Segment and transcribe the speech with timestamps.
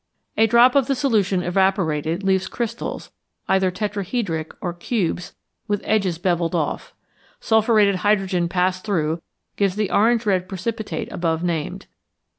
[0.35, 3.11] A drop of the solution evaporated leaves crystals,
[3.47, 5.35] either tetrahedric, or cubes
[5.67, 6.95] with edges bevelled off.
[7.39, 9.21] Sulphuretted hydrogen passed through
[9.57, 11.85] gives the orange red precipitate above named.